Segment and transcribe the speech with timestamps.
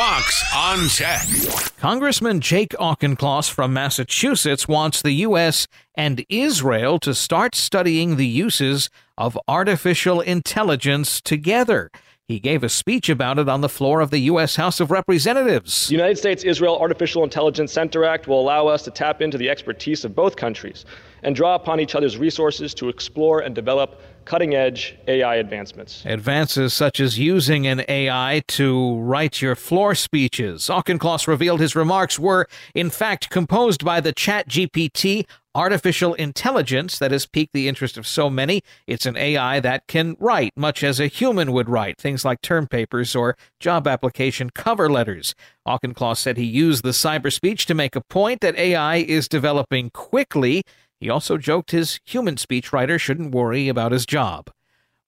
[0.00, 1.28] Fox on Tech.
[1.76, 5.68] Congressman Jake Auchincloss from Massachusetts wants the U.S.
[5.94, 11.90] and Israel to start studying the uses of artificial intelligence together.
[12.30, 14.54] He gave a speech about it on the floor of the U.S.
[14.54, 15.88] House of Representatives.
[15.88, 19.50] The United States Israel Artificial Intelligence Center Act will allow us to tap into the
[19.50, 20.84] expertise of both countries
[21.24, 26.04] and draw upon each other's resources to explore and develop cutting edge AI advancements.
[26.06, 30.70] Advances such as using an AI to write your floor speeches.
[30.70, 37.26] Auchincloss revealed his remarks were, in fact, composed by the ChatGPT artificial intelligence that has
[37.26, 38.62] piqued the interest of so many.
[38.86, 42.66] It's an AI that can write much as a human would write, things like term
[42.66, 45.34] papers or job application cover letters.
[45.66, 49.90] Auchincloss said he used the cyber speech to make a point that AI is developing
[49.90, 50.62] quickly
[51.00, 54.50] he also joked his human speechwriter shouldn't worry about his job.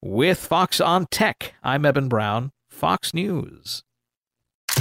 [0.00, 3.84] With Fox on Tech, I'm Eben Brown, Fox News.